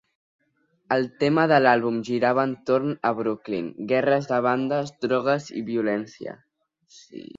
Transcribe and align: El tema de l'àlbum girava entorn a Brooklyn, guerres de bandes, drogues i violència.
El 0.95 1.03
tema 1.23 1.43
de 1.51 1.59
l'àlbum 1.65 1.99
girava 2.07 2.45
entorn 2.51 2.95
a 3.09 3.11
Brooklyn, 3.19 3.69
guerres 3.93 4.31
de 4.33 4.41
bandes, 4.47 4.93
drogues 5.07 5.51
i 5.61 5.67
violència. 5.69 6.35